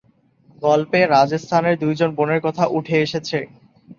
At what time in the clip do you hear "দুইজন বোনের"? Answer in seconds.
1.83-2.41